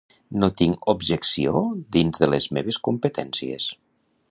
[0.43, 1.61] No tinc objecció
[1.97, 3.71] dins de les meves competències.